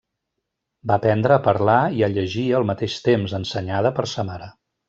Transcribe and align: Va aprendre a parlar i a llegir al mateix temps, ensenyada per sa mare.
Va 0.91 0.95
aprendre 1.01 1.35
a 1.35 1.43
parlar 1.49 1.77
i 1.99 2.03
a 2.07 2.11
llegir 2.15 2.47
al 2.61 2.67
mateix 2.73 2.99
temps, 3.11 3.39
ensenyada 3.45 3.97
per 4.01 4.11
sa 4.17 4.29
mare. 4.33 4.53